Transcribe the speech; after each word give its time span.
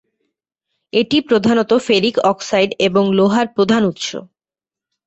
এটি 0.93 1.17
প্রধানতঃ 1.27 1.79
ferric 1.87 2.15
oxide 2.31 2.71
এবং 2.87 3.03
লোহার 3.17 3.47
প্রধান 3.55 3.81
উৎস। 3.85 4.07